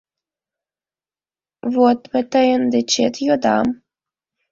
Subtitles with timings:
[1.75, 3.67] Вот мый тый дечет йодам...